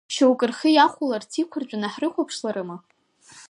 Шьоукы 0.13 0.45
рхы 0.49 0.69
иахәаларц 0.73 1.31
иқәыртәаны 1.41 1.87
ҳрыхәаԥшларыма? 1.93 2.77